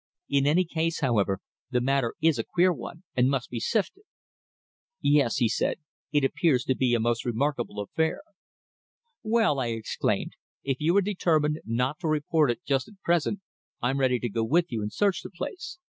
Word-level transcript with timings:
In 0.29 0.47
any 0.47 0.65
case, 0.65 1.01
however, 1.01 1.41
the 1.69 1.79
matter 1.79 2.15
is 2.23 2.39
a 2.39 2.43
queer 2.43 2.73
one 2.73 3.03
and 3.15 3.29
must 3.29 3.51
be 3.51 3.59
sifted." 3.59 4.01
"Yes," 4.99 5.35
he 5.37 5.47
said, 5.47 5.75
"it 6.11 6.23
appears 6.23 6.63
to 6.63 6.75
be 6.75 6.95
a 6.95 6.99
most 6.99 7.23
remarkable 7.23 7.79
affair." 7.79 8.23
"Well," 9.21 9.59
I 9.59 9.67
exclaimed, 9.67 10.31
"if 10.63 10.77
you 10.79 10.97
are 10.97 11.01
determined 11.03 11.59
not 11.65 11.99
to 11.99 12.07
report 12.07 12.49
it 12.49 12.65
just 12.65 12.87
at 12.87 12.99
present 13.03 13.41
I'm 13.79 13.99
ready 13.99 14.17
to 14.21 14.29
go 14.29 14.43
with 14.43 14.71
you 14.71 14.81
and 14.81 14.91
search 14.91 15.21
the 15.21 15.29
place. 15.29 15.77